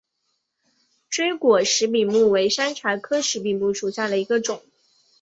[1.11, 4.63] 锥果石笔木为山茶科石笔木属下的一个种。